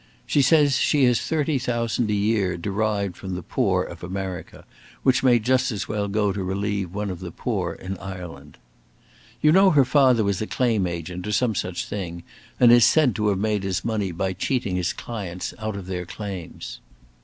[0.25, 4.65] She says she has thirty thousand a year derived from the poor of America,
[5.03, 8.57] which may just as well go to relieve one of the poor in Ireland.
[9.41, 12.23] You know her father was a claim agent, or some such thing,
[12.59, 16.07] and is said to have made his money by cheating his clients out of their
[16.07, 16.79] claims.